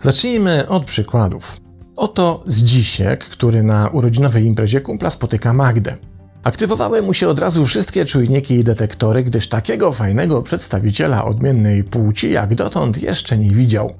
Zacznijmy 0.00 0.68
od 0.68 0.84
przykładów. 0.84 1.56
Oto 1.96 2.42
Zdzisiek, 2.46 3.24
który 3.24 3.62
na 3.62 3.88
urodzinowej 3.88 4.44
imprezie 4.44 4.80
kumpla 4.80 5.10
spotyka 5.10 5.52
Magdę. 5.52 5.96
Aktywowały 6.42 7.02
mu 7.02 7.14
się 7.14 7.28
od 7.28 7.38
razu 7.38 7.66
wszystkie 7.66 8.04
czujniki 8.04 8.54
i 8.54 8.64
detektory, 8.64 9.22
gdyż 9.22 9.48
takiego 9.48 9.92
fajnego 9.92 10.42
przedstawiciela 10.42 11.24
odmiennej 11.24 11.84
płci 11.84 12.32
jak 12.32 12.54
dotąd 12.54 13.02
jeszcze 13.02 13.38
nie 13.38 13.50
widział. 13.50 13.92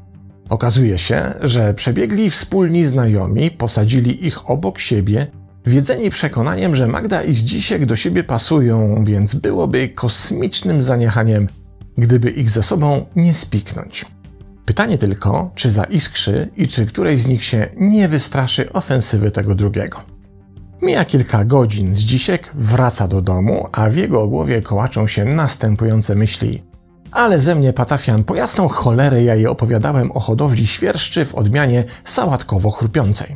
Okazuje 0.48 0.98
się, 0.98 1.34
że 1.40 1.74
przebiegli 1.74 2.30
wspólni 2.30 2.86
znajomi, 2.86 3.50
posadzili 3.50 4.26
ich 4.26 4.50
obok 4.50 4.78
siebie, 4.78 5.26
wiedzeni 5.66 6.10
przekonaniem, 6.10 6.76
że 6.76 6.86
Magda 6.86 7.22
i 7.22 7.34
Zdzisiek 7.34 7.86
do 7.86 7.96
siebie 7.96 8.24
pasują, 8.24 9.04
więc 9.04 9.34
byłoby 9.34 9.88
kosmicznym 9.88 10.82
zaniechaniem, 10.82 11.46
gdyby 11.98 12.30
ich 12.30 12.50
ze 12.50 12.62
sobą 12.62 13.06
nie 13.16 13.34
spiknąć. 13.34 14.04
Pytanie 14.64 14.98
tylko, 14.98 15.50
czy 15.54 15.70
zaiskrzy 15.70 16.48
i 16.56 16.68
czy 16.68 16.86
której 16.86 17.18
z 17.18 17.28
nich 17.28 17.44
się 17.44 17.68
nie 17.76 18.08
wystraszy 18.08 18.72
ofensywy 18.72 19.30
tego 19.30 19.54
drugiego. 19.54 20.00
Mija 20.82 21.04
kilka 21.04 21.44
godzin, 21.44 21.96
Zdzisiek 21.96 22.50
wraca 22.54 23.08
do 23.08 23.22
domu, 23.22 23.68
a 23.72 23.90
w 23.90 23.96
jego 23.96 24.28
głowie 24.28 24.62
kołaczą 24.62 25.06
się 25.06 25.24
następujące 25.24 26.14
myśli. 26.14 26.62
Ale 27.10 27.40
ze 27.40 27.54
mnie 27.54 27.72
patafian, 27.72 28.24
po 28.24 28.34
jasną 28.34 28.68
cholerę 28.68 29.24
ja 29.24 29.34
jej 29.34 29.46
opowiadałem 29.46 30.12
o 30.12 30.20
hodowli 30.20 30.66
świerszczy 30.66 31.24
w 31.24 31.34
odmianie 31.34 31.84
sałatkowo-chrupiącej. 32.04 33.34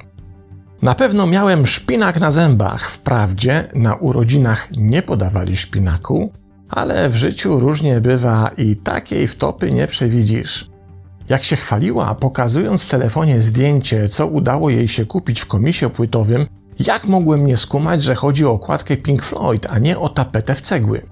Na 0.83 0.95
pewno 0.95 1.27
miałem 1.27 1.67
szpinak 1.67 2.21
na 2.21 2.31
zębach, 2.31 2.91
wprawdzie 2.91 3.65
na 3.75 3.95
urodzinach 3.95 4.69
nie 4.77 5.03
podawali 5.03 5.57
szpinaku, 5.57 6.33
ale 6.69 7.09
w 7.09 7.17
życiu 7.17 7.61
różnie 7.61 8.01
bywa 8.01 8.51
i 8.57 8.77
takiej 8.77 9.29
wtopy 9.29 9.73
nie 9.73 9.87
przewidzisz. 9.87 10.71
Jak 11.29 11.45
się 11.45 11.57
chwaliła, 11.57 12.15
pokazując 12.15 12.85
w 12.85 12.91
telefonie 12.91 13.41
zdjęcie, 13.41 14.09
co 14.09 14.27
udało 14.27 14.71
jej 14.71 14.89
się 14.89 15.07
kupić 15.07 15.41
w 15.41 15.47
komisie 15.47 15.91
płytowym, 15.91 16.47
jak 16.79 17.05
mogłem 17.05 17.47
nie 17.47 17.57
skumać, 17.57 18.03
że 18.03 18.15
chodzi 18.15 18.45
o 18.45 18.53
okładkę 18.53 18.97
Pink 18.97 19.23
Floyd, 19.23 19.67
a 19.71 19.79
nie 19.79 19.99
o 19.99 20.09
tapetę 20.09 20.55
w 20.55 20.61
cegły? 20.61 21.03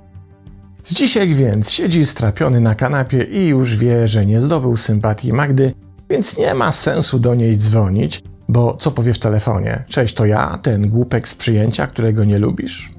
Z 0.85 0.95
dzisiaj 0.95 1.35
więc 1.35 1.71
siedzi 1.71 2.07
strapiony 2.07 2.61
na 2.61 2.75
kanapie 2.75 3.23
i 3.23 3.49
już 3.49 3.77
wie, 3.77 4.09
że 4.09 4.27
nie 4.27 4.41
zdobył 4.41 4.77
sympatii 4.77 5.33
Magdy, 5.33 5.73
więc 6.11 6.39
nie 6.39 6.55
ma 6.55 6.73
sensu 6.73 7.19
do 7.19 7.35
niej 7.35 7.57
dzwonić, 7.57 8.23
bo 8.57 8.77
co 8.77 8.91
powie 8.91 9.15
w 9.15 9.19
telefonie? 9.19 9.85
Cześć, 9.89 10.15
to 10.15 10.27
ja, 10.27 10.59
ten 10.63 10.89
głupek 10.89 11.29
z 11.29 11.35
przyjęcia, 11.35 11.87
którego 11.87 12.25
nie 12.25 12.39
lubisz? 12.39 12.93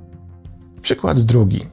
Przykład 0.82 1.22
drugi. 1.22 1.66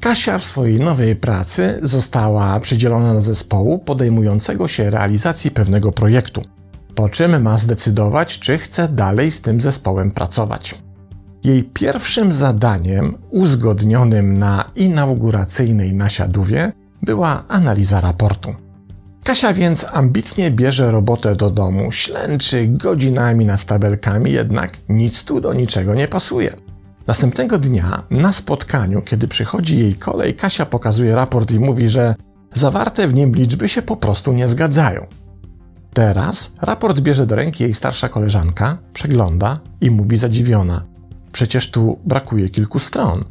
Kasia 0.00 0.38
w 0.38 0.44
swojej 0.44 0.80
nowej 0.80 1.16
pracy 1.16 1.78
została 1.82 2.60
przydzielona 2.60 3.14
do 3.14 3.22
zespołu 3.22 3.78
podejmującego 3.78 4.68
się 4.68 4.90
realizacji 4.90 5.50
pewnego 5.50 5.92
projektu, 5.92 6.42
po 6.94 7.08
czym 7.08 7.42
ma 7.42 7.58
zdecydować, 7.58 8.38
czy 8.38 8.58
chce 8.58 8.88
dalej 8.88 9.30
z 9.30 9.40
tym 9.40 9.60
zespołem 9.60 10.10
pracować. 10.10 10.82
Jej 11.44 11.64
pierwszym 11.64 12.32
zadaniem, 12.32 13.18
uzgodnionym 13.30 14.38
na 14.38 14.70
inauguracyjnej 14.76 15.94
nasiadówie, 15.94 16.72
była 17.02 17.44
analiza 17.48 18.00
raportu. 18.00 18.65
Kasia 19.26 19.52
więc 19.52 19.86
ambitnie 19.92 20.50
bierze 20.50 20.92
robotę 20.92 21.36
do 21.36 21.50
domu, 21.50 21.92
ślęczy 21.92 22.68
godzinami 22.68 23.46
nad 23.46 23.64
tabelkami, 23.64 24.32
jednak 24.32 24.72
nic 24.88 25.24
tu 25.24 25.40
do 25.40 25.54
niczego 25.54 25.94
nie 25.94 26.08
pasuje. 26.08 26.56
Następnego 27.06 27.58
dnia, 27.58 28.02
na 28.10 28.32
spotkaniu, 28.32 29.02
kiedy 29.02 29.28
przychodzi 29.28 29.78
jej 29.78 29.94
kolej, 29.94 30.34
Kasia 30.34 30.66
pokazuje 30.66 31.14
raport 31.14 31.50
i 31.50 31.60
mówi, 31.60 31.88
że 31.88 32.14
zawarte 32.54 33.08
w 33.08 33.14
nim 33.14 33.34
liczby 33.34 33.68
się 33.68 33.82
po 33.82 33.96
prostu 33.96 34.32
nie 34.32 34.48
zgadzają. 34.48 35.06
Teraz 35.94 36.56
raport 36.60 37.00
bierze 37.00 37.26
do 37.26 37.36
ręki 37.36 37.64
jej 37.64 37.74
starsza 37.74 38.08
koleżanka, 38.08 38.78
przegląda 38.92 39.60
i 39.80 39.90
mówi 39.90 40.16
zadziwiona: 40.16 40.84
Przecież 41.32 41.70
tu 41.70 41.98
brakuje 42.04 42.48
kilku 42.48 42.78
stron. 42.78 43.24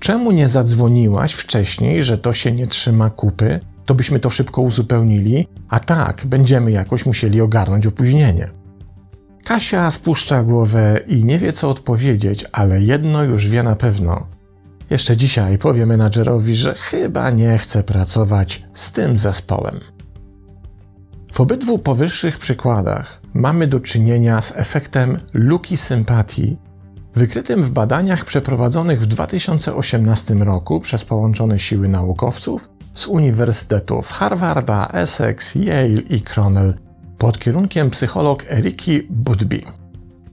Czemu 0.00 0.32
nie 0.32 0.48
zadzwoniłaś 0.48 1.32
wcześniej, 1.32 2.02
że 2.02 2.18
to 2.18 2.32
się 2.32 2.52
nie 2.52 2.66
trzyma 2.66 3.10
kupy? 3.10 3.60
To 3.84 3.94
byśmy 3.94 4.20
to 4.20 4.30
szybko 4.30 4.62
uzupełnili, 4.62 5.48
a 5.68 5.80
tak 5.80 6.26
będziemy 6.26 6.70
jakoś 6.70 7.06
musieli 7.06 7.40
ogarnąć 7.40 7.86
opóźnienie. 7.86 8.50
Kasia 9.44 9.90
spuszcza 9.90 10.42
głowę 10.42 11.00
i 11.06 11.24
nie 11.24 11.38
wie 11.38 11.52
co 11.52 11.70
odpowiedzieć, 11.70 12.44
ale 12.52 12.82
jedno 12.82 13.22
już 13.22 13.48
wie 13.48 13.62
na 13.62 13.76
pewno. 13.76 14.26
Jeszcze 14.90 15.16
dzisiaj 15.16 15.58
powie 15.58 15.86
menadżerowi, 15.86 16.54
że 16.54 16.74
chyba 16.74 17.30
nie 17.30 17.58
chce 17.58 17.82
pracować 17.82 18.64
z 18.74 18.92
tym 18.92 19.16
zespołem. 19.16 19.80
W 21.32 21.40
obydwu 21.40 21.78
powyższych 21.78 22.38
przykładach 22.38 23.20
mamy 23.34 23.66
do 23.66 23.80
czynienia 23.80 24.40
z 24.40 24.56
efektem 24.56 25.18
luki 25.32 25.76
sympatii, 25.76 26.56
wykrytym 27.14 27.64
w 27.64 27.70
badaniach 27.70 28.24
przeprowadzonych 28.24 29.00
w 29.00 29.06
2018 29.06 30.34
roku 30.34 30.80
przez 30.80 31.04
połączone 31.04 31.58
siły 31.58 31.88
naukowców 31.88 32.68
z 32.94 33.06
uniwersytetów 33.06 34.12
Harvarda, 34.12 34.88
Essex, 34.92 35.54
Yale 35.54 36.00
i 36.10 36.20
Cornell 36.20 36.74
pod 37.18 37.38
kierunkiem 37.38 37.90
psycholog 37.90 38.44
Eriki 38.50 39.06
Budby. 39.10 39.60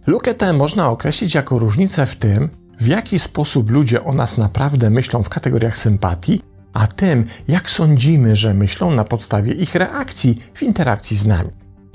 Lukę 0.08 0.34
tę 0.34 0.54
można 0.54 0.90
określić 0.90 1.36
jako 1.36 1.60
różnicę 1.60 2.06
w 2.06 2.16
tym, 2.16 2.50
w 2.80 2.88
jaki 2.88 3.20
sposób 3.20 3.70
ludzie 3.70 4.04
o 4.04 4.14
nas 4.14 4.38
naprawdę 4.38 4.90
myślą 4.90 5.24
w 5.24 5.30
kategoriach 5.30 5.78
sympatii, 5.78 6.42
a 6.74 6.88
tym, 6.88 7.26
jak 7.48 7.70
sądzimy, 7.70 8.36
że 8.36 8.54
myślą 8.54 8.92
na 8.92 9.04
podstawie 9.04 9.54
ich 9.54 9.76
reakcji 9.76 10.42
w 10.54 10.64
interakcji 10.64 11.18
z 11.18 11.26
nami. 11.26 11.50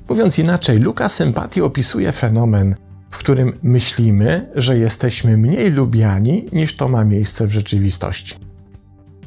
Mówiąc 0.09 0.39
inaczej, 0.39 0.79
luka 0.79 1.09
sympatii 1.09 1.63
opisuje 1.63 2.13
fenomen, 2.13 2.75
w 3.11 3.19
którym 3.19 3.53
myślimy, 3.63 4.51
że 4.55 4.79
jesteśmy 4.79 5.37
mniej 5.37 5.71
lubiani 5.71 6.45
niż 6.53 6.77
to 6.77 6.89
ma 6.89 7.05
miejsce 7.05 7.47
w 7.47 7.53
rzeczywistości. 7.53 8.35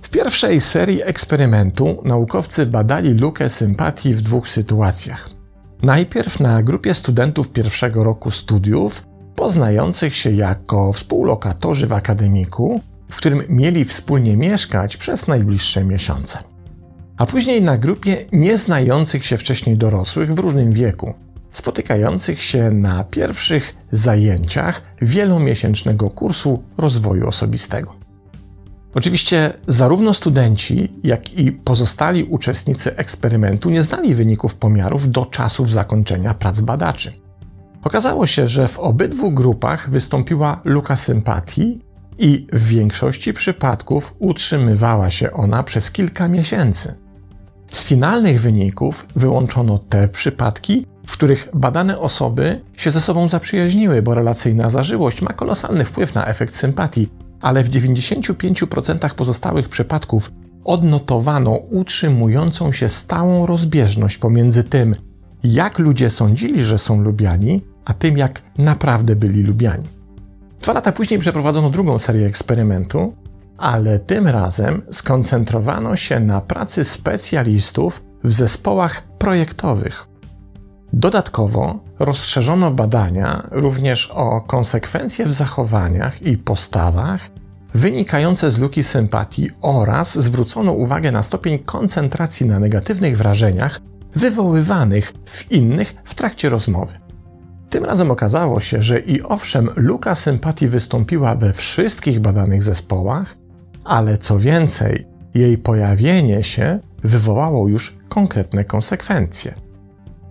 W 0.10 0.12
pierwszej 0.12 0.62
serii 0.62 1.02
eksperymentu 1.04 2.02
naukowcy 2.06 2.66
badali 2.66 3.14
lukę 3.14 3.50
sympatii 3.50 4.14
w 4.14 4.22
dwóch 4.22 4.50
sytuacjach. 4.50 5.30
Najpierw 5.82 6.40
na 6.40 6.64
grupie 6.64 6.94
studentów 6.94 7.50
pierwszego 7.50 8.04
roku 8.04 8.32
studiów, 8.32 9.04
poznających 9.36 10.16
się 10.16 10.32
jako 10.32 10.94
współlokatorzy 10.94 11.88
w 11.88 11.94
akademiku, 11.94 12.82
w 13.12 13.18
którym 13.18 13.44
mieli 13.50 13.86
wspólnie 13.86 14.38
mieszkać 14.38 14.98
przez 14.98 15.28
najbliższe 15.28 15.84
miesiące. 15.84 16.40
A 17.18 17.26
później 17.26 17.62
na 17.62 17.78
grupie 17.78 18.26
nieznających 18.32 19.26
się 19.26 19.38
wcześniej 19.38 19.78
dorosłych 19.78 20.34
w 20.34 20.40
różnym 20.40 20.72
wieku, 20.72 21.14
spotykających 21.52 22.44
się 22.44 22.72
na 22.72 23.04
pierwszych 23.04 23.76
zajęciach 23.92 24.82
wielomiesięcznego 25.02 26.10
kursu 26.10 26.64
rozwoju 26.78 27.28
osobistego. 27.28 28.09
Oczywiście 28.94 29.54
zarówno 29.68 30.14
studenci, 30.14 30.92
jak 31.04 31.34
i 31.34 31.52
pozostali 31.52 32.24
uczestnicy 32.24 32.96
eksperymentu 32.96 33.70
nie 33.70 33.84
znali 33.84 34.16
wyników 34.16 34.56
pomiarów 34.56 35.12
do 35.12 35.26
czasów 35.26 35.72
zakończenia 35.72 36.34
prac 36.34 36.62
badaczy. 36.62 37.14
Okazało 37.84 38.28
się, 38.28 38.48
że 38.48 38.68
w 38.68 38.80
obydwu 38.80 39.32
grupach 39.32 39.90
wystąpiła 39.90 40.62
luka 40.64 40.96
sympatii 40.96 41.82
i 42.18 42.48
w 42.54 42.68
większości 42.68 43.34
przypadków 43.34 44.16
utrzymywała 44.20 45.10
się 45.10 45.32
ona 45.32 45.64
przez 45.64 45.92
kilka 45.92 46.28
miesięcy. 46.28 46.96
Z 47.72 47.86
finalnych 47.86 48.42
wyników 48.42 49.08
wyłączono 49.16 49.78
te 49.78 50.08
przypadki, 50.08 50.86
w 51.08 51.14
których 51.14 51.50
badane 51.54 52.00
osoby 52.00 52.62
się 52.78 52.92
ze 52.92 53.02
sobą 53.02 53.28
zaprzyjaźniły, 53.28 54.02
bo 54.02 54.16
relacyjna 54.16 54.70
zażyłość 54.70 55.22
ma 55.22 55.34
kolosalny 55.34 55.86
wpływ 55.86 56.16
na 56.16 56.26
efekt 56.26 56.56
sympatii, 56.56 57.10
ale 57.42 57.64
w 57.64 57.70
95% 57.70 59.14
pozostałych 59.14 59.70
przypadków 59.70 60.32
odnotowano 60.64 61.52
utrzymującą 61.52 62.72
się 62.72 62.90
stałą 62.90 63.46
rozbieżność 63.46 64.18
pomiędzy 64.18 64.64
tym, 64.64 64.96
jak 65.44 65.80
ludzie 65.80 66.10
sądzili, 66.10 66.64
że 66.64 66.80
są 66.80 67.02
lubiani, 67.02 67.62
a 67.86 67.94
tym, 67.94 68.18
jak 68.18 68.42
naprawdę 68.58 69.16
byli 69.16 69.44
lubiani. 69.44 69.86
Dwa 70.62 70.74
lata 70.74 70.92
później 70.92 71.20
przeprowadzono 71.20 71.70
drugą 71.70 72.00
serię 72.00 72.26
eksperymentu, 72.26 73.14
ale 73.58 74.00
tym 74.00 74.28
razem 74.28 74.82
skoncentrowano 74.92 75.96
się 75.96 76.20
na 76.20 76.42
pracy 76.42 76.84
specjalistów 76.84 78.04
w 78.24 78.32
zespołach 78.32 79.04
projektowych. 79.18 80.09
Dodatkowo 80.94 81.80
rozszerzono 82.00 82.72
badania 82.72 83.44
również 83.52 84.12
o 84.14 84.42
konsekwencje 84.42 85.26
w 85.26 85.34
zachowaniach 85.34 86.22
i 86.22 86.38
postawach 86.38 87.30
wynikające 87.74 88.52
z 88.52 88.60
luki 88.60 88.84
sympatii 88.84 89.50
oraz 89.62 90.20
zwrócono 90.20 90.72
uwagę 90.72 91.12
na 91.12 91.24
stopień 91.24 91.60
koncentracji 91.60 92.46
na 92.46 92.60
negatywnych 92.60 93.18
wrażeniach 93.18 93.82
wywoływanych 94.16 95.14
w 95.26 95.52
innych 95.52 95.96
w 96.04 96.16
trakcie 96.16 96.50
rozmowy. 96.50 96.94
Tym 97.70 97.86
razem 97.86 98.12
okazało 98.12 98.60
się, 98.60 98.84
że 98.84 99.00
i 99.00 99.22
owszem, 99.22 99.70
luka 99.76 100.16
sympatii 100.16 100.68
wystąpiła 100.68 101.36
we 101.36 101.54
wszystkich 101.54 102.20
badanych 102.20 102.64
zespołach, 102.64 103.38
ale 103.84 104.18
co 104.18 104.40
więcej, 104.40 105.08
jej 105.34 105.58
pojawienie 105.58 106.44
się 106.44 106.80
wywołało 107.04 107.68
już 107.68 107.98
konkretne 108.10 108.66
konsekwencje. 108.66 109.69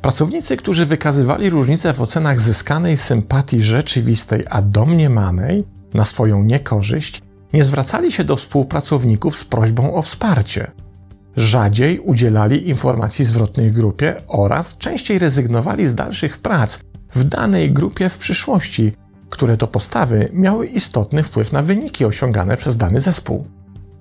Pracownicy, 0.03 0.57
którzy 0.57 0.87
wykazywali 0.87 1.51
różnice 1.51 1.95
w 1.95 2.01
ocenach 2.01 2.41
zyskanej 2.41 2.97
sympatii 2.97 3.63
rzeczywistej 3.63 4.45
a 4.51 4.63
domniemanej 4.63 5.65
na 5.95 6.05
swoją 6.05 6.43
niekorzyść, 6.43 7.23
nie 7.53 7.65
zwracali 7.65 8.13
się 8.13 8.25
do 8.25 8.37
współpracowników 8.37 9.37
z 9.37 9.45
prośbą 9.45 9.95
o 9.95 10.03
wsparcie. 10.03 10.71
Rzadziej 11.37 12.01
udzielali 12.01 12.69
informacji 12.69 13.25
zwrotnej 13.25 13.73
grupie 13.73 14.15
oraz 14.29 14.79
częściej 14.79 15.19
rezygnowali 15.19 15.87
z 15.89 15.95
dalszych 15.95 16.39
prac 16.39 16.79
w 17.15 17.25
danej 17.25 17.73
grupie 17.73 18.09
w 18.09 18.19
przyszłości, 18.19 18.93
które 19.31 19.57
to 19.57 19.67
postawy 19.67 20.29
miały 20.33 20.67
istotny 20.67 21.23
wpływ 21.23 21.53
na 21.53 21.63
wyniki 21.63 22.05
osiągane 22.05 22.57
przez 22.57 22.77
dany 22.77 23.01
zespół. 23.01 23.58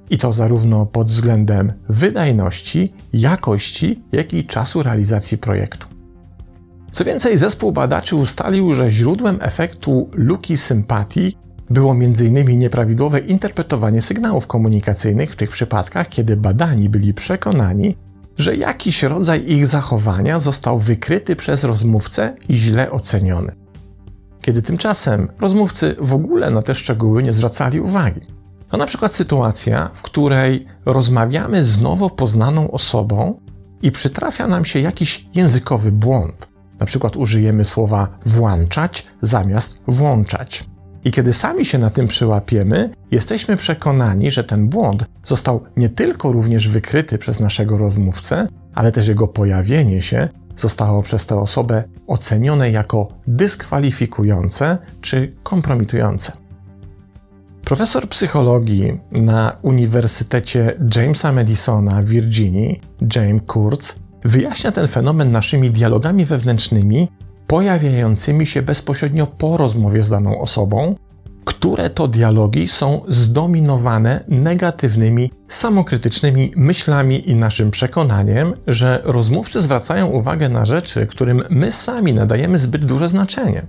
I 0.09 0.17
to 0.17 0.33
zarówno 0.33 0.85
pod 0.85 1.07
względem 1.07 1.73
wydajności, 1.89 2.93
jakości, 3.13 4.03
jak 4.11 4.33
i 4.33 4.45
czasu 4.45 4.83
realizacji 4.83 5.37
projektu. 5.37 5.87
Co 6.91 7.05
więcej, 7.05 7.37
zespół 7.37 7.71
badaczy 7.71 8.15
ustalił, 8.15 8.75
że 8.75 8.91
źródłem 8.91 9.37
efektu 9.41 10.09
luki 10.13 10.57
sympatii 10.57 11.37
było 11.69 11.91
m.in. 11.91 12.59
nieprawidłowe 12.59 13.19
interpretowanie 13.19 14.01
sygnałów 14.01 14.47
komunikacyjnych 14.47 15.31
w 15.31 15.35
tych 15.35 15.49
przypadkach, 15.49 16.09
kiedy 16.09 16.37
badani 16.37 16.89
byli 16.89 17.13
przekonani, 17.13 17.97
że 18.37 18.55
jakiś 18.55 19.03
rodzaj 19.03 19.51
ich 19.51 19.67
zachowania 19.67 20.39
został 20.39 20.79
wykryty 20.79 21.35
przez 21.35 21.63
rozmówcę 21.63 22.35
i 22.49 22.55
źle 22.55 22.91
oceniony. 22.91 23.55
Kiedy 24.41 24.61
tymczasem 24.61 25.27
rozmówcy 25.39 25.95
w 25.99 26.13
ogóle 26.13 26.51
na 26.51 26.61
te 26.61 26.75
szczegóły 26.75 27.23
nie 27.23 27.33
zwracali 27.33 27.79
uwagi. 27.79 28.21
To 28.69 28.77
na 28.77 28.85
przykład 28.85 29.15
sytuacja, 29.15 29.89
w 29.93 30.01
której 30.01 30.65
rozmawiamy 30.85 31.63
z 31.63 31.81
nowo 31.81 32.09
poznaną 32.09 32.71
osobą 32.71 33.39
i 33.81 33.91
przytrafia 33.91 34.47
nam 34.47 34.65
się 34.65 34.79
jakiś 34.79 35.25
językowy 35.35 35.91
błąd. 35.91 36.47
Na 36.79 36.85
przykład 36.85 37.15
użyjemy 37.15 37.65
słowa 37.65 38.07
włączać 38.25 39.05
zamiast 39.21 39.81
włączać. 39.87 40.65
I 41.05 41.11
kiedy 41.11 41.33
sami 41.33 41.65
się 41.65 41.77
na 41.77 41.89
tym 41.89 42.07
przyłapiemy, 42.07 42.89
jesteśmy 43.11 43.57
przekonani, 43.57 44.31
że 44.31 44.43
ten 44.43 44.69
błąd 44.69 45.05
został 45.23 45.63
nie 45.77 45.89
tylko 45.89 46.31
również 46.31 46.69
wykryty 46.69 47.17
przez 47.17 47.39
naszego 47.39 47.77
rozmówcę, 47.77 48.47
ale 48.75 48.91
też 48.91 49.07
jego 49.07 49.27
pojawienie 49.27 50.01
się 50.01 50.29
zostało 50.57 51.03
przez 51.03 51.25
tę 51.25 51.39
osobę 51.39 51.83
ocenione 52.07 52.71
jako 52.71 53.07
dyskwalifikujące 53.27 54.77
czy 55.01 55.35
kompromitujące. 55.43 56.46
Profesor 57.67 58.09
psychologii 58.09 58.99
na 59.11 59.57
Uniwersytecie 59.61 60.77
Jamesa 60.95 61.31
Madisona 61.31 62.01
w 62.01 62.05
Virginii, 62.05 62.81
James 63.15 63.41
Kurtz, 63.47 63.99
wyjaśnia 64.25 64.71
ten 64.71 64.87
fenomen 64.87 65.31
naszymi 65.31 65.71
dialogami 65.71 66.25
wewnętrznymi, 66.25 67.07
pojawiającymi 67.47 68.45
się 68.45 68.61
bezpośrednio 68.61 69.27
po 69.27 69.57
rozmowie 69.57 70.03
z 70.03 70.09
daną 70.09 70.39
osobą, 70.39 70.95
które 71.45 71.89
to 71.89 72.07
dialogi 72.07 72.67
są 72.67 73.01
zdominowane 73.07 74.23
negatywnymi, 74.27 75.31
samokrytycznymi 75.47 76.51
myślami 76.55 77.29
i 77.29 77.35
naszym 77.35 77.71
przekonaniem, 77.71 78.53
że 78.67 79.01
rozmówcy 79.03 79.61
zwracają 79.61 80.07
uwagę 80.07 80.49
na 80.49 80.65
rzeczy, 80.65 81.07
którym 81.07 81.43
my 81.49 81.71
sami 81.71 82.13
nadajemy 82.13 82.57
zbyt 82.57 82.85
duże 82.85 83.09
znaczenie. 83.09 83.67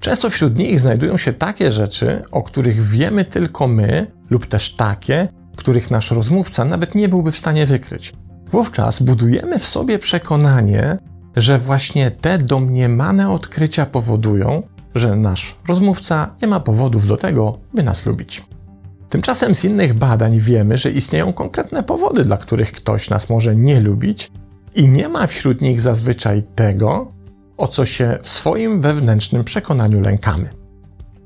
Często 0.00 0.30
wśród 0.30 0.58
nich 0.58 0.80
znajdują 0.80 1.16
się 1.16 1.32
takie 1.32 1.72
rzeczy, 1.72 2.22
o 2.30 2.42
których 2.42 2.82
wiemy 2.82 3.24
tylko 3.24 3.68
my, 3.68 4.06
lub 4.30 4.46
też 4.46 4.74
takie, 4.74 5.28
których 5.56 5.90
nasz 5.90 6.10
rozmówca 6.10 6.64
nawet 6.64 6.94
nie 6.94 7.08
byłby 7.08 7.32
w 7.32 7.38
stanie 7.38 7.66
wykryć. 7.66 8.12
Wówczas 8.52 9.02
budujemy 9.02 9.58
w 9.58 9.66
sobie 9.66 9.98
przekonanie, 9.98 10.98
że 11.36 11.58
właśnie 11.58 12.10
te 12.10 12.38
domniemane 12.38 13.30
odkrycia 13.30 13.86
powodują, 13.86 14.62
że 14.94 15.16
nasz 15.16 15.56
rozmówca 15.68 16.34
nie 16.42 16.48
ma 16.48 16.60
powodów 16.60 17.06
do 17.06 17.16
tego, 17.16 17.58
by 17.74 17.82
nas 17.82 18.06
lubić. 18.06 18.44
Tymczasem 19.08 19.54
z 19.54 19.64
innych 19.64 19.94
badań 19.94 20.38
wiemy, 20.38 20.78
że 20.78 20.90
istnieją 20.90 21.32
konkretne 21.32 21.82
powody, 21.82 22.24
dla 22.24 22.36
których 22.36 22.72
ktoś 22.72 23.10
nas 23.10 23.30
może 23.30 23.56
nie 23.56 23.80
lubić, 23.80 24.32
i 24.74 24.88
nie 24.88 25.08
ma 25.08 25.26
wśród 25.26 25.60
nich 25.60 25.80
zazwyczaj 25.80 26.42
tego, 26.54 27.08
o 27.60 27.68
co 27.68 27.84
się 27.84 28.18
w 28.22 28.30
swoim 28.30 28.80
wewnętrznym 28.80 29.44
przekonaniu 29.44 30.00
lękamy. 30.00 30.50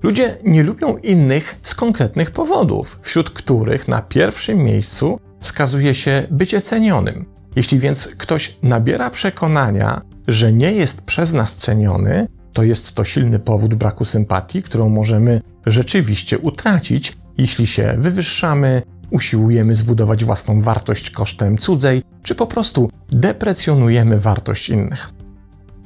Ludzie 0.02 0.36
nie 0.44 0.62
lubią 0.62 0.96
innych 0.96 1.58
z 1.62 1.74
konkretnych 1.74 2.30
powodów, 2.30 2.98
wśród 3.02 3.30
których 3.30 3.88
na 3.88 4.02
pierwszym 4.02 4.58
miejscu 4.58 5.20
wskazuje 5.40 5.94
się 5.94 6.26
bycie 6.30 6.60
cenionym. 6.60 7.26
Jeśli 7.56 7.78
więc 7.78 8.08
ktoś 8.18 8.56
nabiera 8.62 9.10
przekonania, 9.10 10.00
że 10.28 10.52
nie 10.52 10.72
jest 10.72 11.04
przez 11.04 11.32
nas 11.32 11.56
ceniony, 11.56 12.26
to 12.52 12.62
jest 12.62 12.92
to 12.92 13.04
silny 13.04 13.38
powód 13.38 13.74
braku 13.74 14.04
sympatii, 14.04 14.62
którą 14.62 14.88
możemy 14.88 15.40
rzeczywiście 15.66 16.38
utracić, 16.38 17.16
jeśli 17.38 17.66
się 17.66 17.96
wywyższamy, 17.98 18.82
usiłujemy 19.10 19.74
zbudować 19.74 20.24
własną 20.24 20.60
wartość 20.60 21.10
kosztem 21.10 21.58
cudzej, 21.58 22.02
czy 22.22 22.34
po 22.34 22.46
prostu 22.46 22.90
deprecjonujemy 23.10 24.18
wartość 24.18 24.68
innych. 24.68 25.23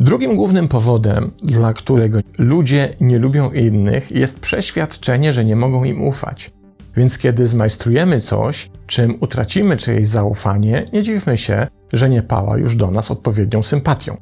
Drugim 0.01 0.37
głównym 0.37 0.69
powodem, 0.69 1.31
dla 1.43 1.73
którego 1.73 2.19
ludzie 2.39 2.95
nie 3.01 3.19
lubią 3.19 3.51
innych, 3.51 4.11
jest 4.11 4.41
przeświadczenie, 4.41 5.33
że 5.33 5.45
nie 5.45 5.57
mogą 5.57 5.85
im 5.85 6.03
ufać. 6.03 6.51
Więc 6.97 7.19
kiedy 7.19 7.47
zmajstrujemy 7.47 8.21
coś, 8.21 8.71
czym 8.87 9.17
utracimy 9.21 9.77
czyjeś 9.77 10.09
zaufanie, 10.09 10.85
nie 10.93 11.03
dziwmy 11.03 11.39
się, 11.39 11.67
że 11.93 12.09
nie 12.09 12.23
pała 12.23 12.59
już 12.59 12.77
do 12.77 12.91
nas 12.91 13.11
odpowiednią 13.11 13.63
sympatią. 13.63 14.17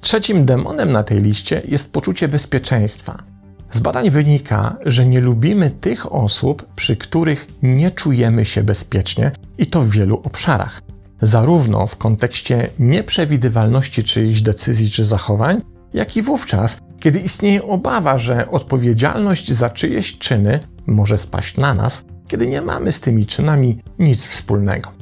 Trzecim 0.00 0.44
demonem 0.44 0.92
na 0.92 1.02
tej 1.02 1.22
liście 1.22 1.62
jest 1.68 1.92
poczucie 1.92 2.28
bezpieczeństwa. 2.28 3.22
Z 3.70 3.80
badań 3.80 4.10
wynika, 4.10 4.76
że 4.86 5.06
nie 5.06 5.20
lubimy 5.20 5.70
tych 5.70 6.12
osób, 6.12 6.66
przy 6.76 6.96
których 6.96 7.46
nie 7.62 7.90
czujemy 7.90 8.44
się 8.44 8.62
bezpiecznie 8.62 9.32
i 9.58 9.66
to 9.66 9.82
w 9.82 9.90
wielu 9.90 10.20
obszarach. 10.24 10.82
Zarówno 11.22 11.86
w 11.86 11.96
kontekście 11.96 12.68
nieprzewidywalności 12.78 14.04
czyichś 14.04 14.40
decyzji 14.40 14.90
czy 14.90 15.04
zachowań, 15.04 15.62
jak 15.94 16.16
i 16.16 16.22
wówczas, 16.22 16.78
kiedy 17.00 17.18
istnieje 17.18 17.62
obawa, 17.62 18.18
że 18.18 18.50
odpowiedzialność 18.50 19.52
za 19.52 19.70
czyjeś 19.70 20.18
czyny 20.18 20.60
może 20.86 21.18
spaść 21.18 21.56
na 21.56 21.74
nas, 21.74 22.04
kiedy 22.28 22.46
nie 22.46 22.62
mamy 22.62 22.92
z 22.92 23.00
tymi 23.00 23.26
czynami 23.26 23.82
nic 23.98 24.26
wspólnego. 24.26 24.92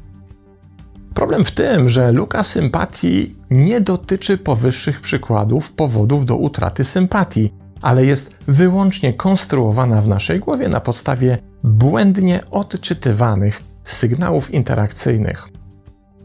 Problem 1.14 1.44
w 1.44 1.50
tym, 1.50 1.88
że 1.88 2.12
luka 2.12 2.42
sympatii 2.42 3.36
nie 3.50 3.80
dotyczy 3.80 4.38
powyższych 4.38 5.00
przykładów 5.00 5.72
powodów 5.72 6.26
do 6.26 6.36
utraty 6.36 6.84
sympatii, 6.84 7.54
ale 7.80 8.04
jest 8.04 8.36
wyłącznie 8.46 9.12
konstruowana 9.12 10.02
w 10.02 10.08
naszej 10.08 10.40
głowie 10.40 10.68
na 10.68 10.80
podstawie 10.80 11.38
błędnie 11.64 12.40
odczytywanych 12.50 13.62
sygnałów 13.84 14.50
interakcyjnych. 14.50 15.57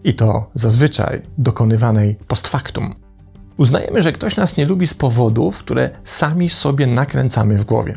I 0.03 0.13
to 0.13 0.50
zazwyczaj 0.53 1.22
dokonywanej 1.38 2.15
post 2.27 2.48
factum. 2.48 2.95
Uznajemy, 3.57 4.01
że 4.01 4.12
ktoś 4.12 4.36
nas 4.36 4.57
nie 4.57 4.65
lubi 4.65 4.88
z 4.88 4.93
powodów, 4.93 5.60
które 5.60 5.89
sami 6.03 6.50
sobie 6.50 6.88
nakręcamy 6.88 7.57
w 7.57 7.65
głowie. 7.65 7.95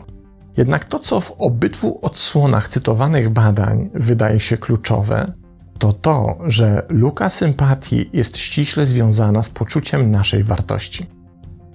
Jednak 0.56 0.84
to, 0.84 0.98
co 0.98 1.20
w 1.20 1.30
obydwu 1.38 1.98
odsłonach 2.02 2.68
cytowanych 2.68 3.30
badań 3.30 3.90
wydaje 3.94 4.40
się 4.40 4.56
kluczowe, 4.56 5.32
to 5.78 5.92
to, 5.92 6.38
że 6.46 6.86
luka 6.88 7.30
sympatii 7.30 8.10
jest 8.12 8.36
ściśle 8.36 8.86
związana 8.86 9.42
z 9.42 9.50
poczuciem 9.50 10.10
naszej 10.10 10.44
wartości. 10.44 11.06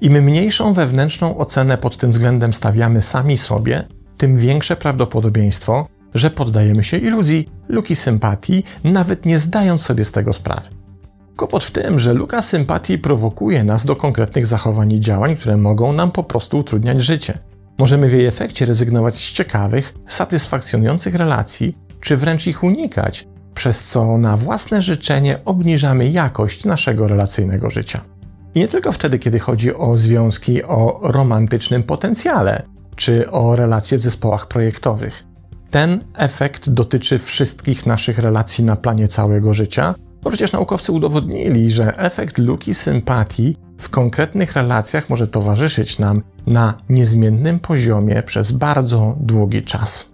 Im 0.01 0.13
mniejszą 0.13 0.73
wewnętrzną 0.73 1.37
ocenę 1.37 1.77
pod 1.77 1.97
tym 1.97 2.11
względem 2.11 2.53
stawiamy 2.53 3.01
sami 3.01 3.37
sobie, 3.37 3.87
tym 4.17 4.37
większe 4.37 4.75
prawdopodobieństwo, 4.75 5.87
że 6.13 6.29
poddajemy 6.29 6.83
się 6.83 6.97
iluzji 6.97 7.49
luki 7.69 7.95
sympatii, 7.95 8.63
nawet 8.83 9.25
nie 9.25 9.39
zdając 9.39 9.81
sobie 9.81 10.05
z 10.05 10.11
tego 10.11 10.33
sprawy. 10.33 10.69
Kłopot 11.37 11.63
w 11.63 11.71
tym, 11.71 11.99
że 11.99 12.13
luka 12.13 12.41
sympatii 12.41 12.97
prowokuje 12.97 13.63
nas 13.63 13.85
do 13.85 13.95
konkretnych 13.95 14.45
zachowań 14.45 14.91
i 14.91 14.99
działań, 14.99 15.35
które 15.35 15.57
mogą 15.57 15.93
nam 15.93 16.11
po 16.11 16.23
prostu 16.23 16.59
utrudniać 16.59 17.03
życie. 17.03 17.37
Możemy 17.77 18.09
w 18.09 18.13
jej 18.13 18.25
efekcie 18.25 18.65
rezygnować 18.65 19.15
z 19.15 19.31
ciekawych, 19.31 19.93
satysfakcjonujących 20.07 21.15
relacji, 21.15 21.77
czy 22.01 22.17
wręcz 22.17 22.47
ich 22.47 22.63
unikać, 22.63 23.27
przez 23.53 23.87
co 23.87 24.17
na 24.17 24.37
własne 24.37 24.81
życzenie 24.81 25.39
obniżamy 25.45 26.09
jakość 26.09 26.65
naszego 26.65 27.07
relacyjnego 27.07 27.69
życia. 27.69 28.01
I 28.55 28.59
nie 28.59 28.67
tylko 28.67 28.91
wtedy, 28.91 29.19
kiedy 29.19 29.39
chodzi 29.39 29.75
o 29.75 29.97
związki 29.97 30.63
o 30.63 30.99
romantycznym 31.03 31.83
potencjale, 31.83 32.63
czy 32.95 33.31
o 33.31 33.55
relacje 33.55 33.97
w 33.97 34.01
zespołach 34.01 34.47
projektowych. 34.47 35.23
Ten 35.71 36.03
efekt 36.15 36.69
dotyczy 36.69 37.19
wszystkich 37.19 37.85
naszych 37.85 38.19
relacji 38.19 38.63
na 38.63 38.75
planie 38.75 39.07
całego 39.07 39.53
życia, 39.53 39.95
bo 40.23 40.29
przecież 40.29 40.51
naukowcy 40.51 40.91
udowodnili, 40.91 41.71
że 41.71 41.97
efekt 41.97 42.37
luki 42.37 42.73
sympatii 42.73 43.55
w 43.77 43.89
konkretnych 43.89 44.53
relacjach 44.53 45.09
może 45.09 45.27
towarzyszyć 45.27 45.99
nam 45.99 46.21
na 46.47 46.73
niezmiennym 46.89 47.59
poziomie 47.59 48.23
przez 48.23 48.51
bardzo 48.51 49.17
długi 49.19 49.63
czas. 49.63 50.13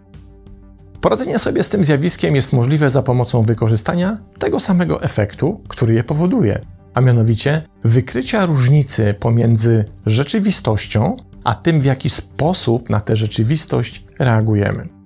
Poradzenie 1.02 1.40
sobie 1.40 1.64
z 1.64 1.70
tym 1.70 1.84
zjawiskiem 1.84 2.36
jest 2.36 2.54
możliwe 2.54 2.90
za 2.90 3.04
pomocą 3.04 3.44
wykorzystania 3.44 4.18
tego 4.40 4.60
samego 4.60 5.04
efektu, 5.04 5.62
który 5.68 5.94
je 5.94 6.04
powoduje, 6.04 6.62
a 6.94 7.02
mianowicie 7.02 7.62
wykrycia 7.84 8.46
różnicy 8.46 9.16
pomiędzy 9.20 9.86
rzeczywistością 10.06 11.16
a 11.48 11.56
tym, 11.56 11.80
w 11.80 11.86
jaki 11.86 12.10
sposób 12.10 12.90
na 12.90 13.02
tę 13.02 13.16
rzeczywistość 13.16 14.04
reagujemy. 14.20 14.97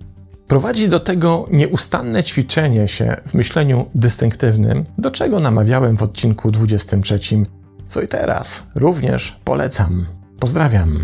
Prowadzi 0.52 0.88
do 0.88 1.00
tego 1.00 1.46
nieustanne 1.50 2.22
ćwiczenie 2.22 2.88
się 2.88 3.16
w 3.26 3.34
myśleniu 3.34 3.86
dystynktywnym, 3.94 4.84
do 4.98 5.10
czego 5.10 5.40
namawiałem 5.40 5.96
w 5.96 6.02
odcinku 6.02 6.50
23, 6.50 7.18
co 7.88 8.00
i 8.00 8.06
teraz 8.06 8.66
również 8.74 9.38
polecam. 9.44 10.06
Pozdrawiam. 10.38 11.02